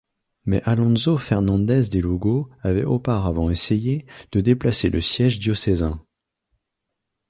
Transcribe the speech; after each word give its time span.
Mais 0.45 0.63
Alonso 0.65 1.15
Fernández 1.19 1.87
de 1.91 1.99
Lugo 1.99 2.49
avait 2.63 2.85
auparavant 2.85 3.51
essayé 3.51 4.07
de 4.31 4.41
déplacer 4.41 4.89
le 4.89 4.99
siège 4.99 5.37
diocésain. 5.37 6.03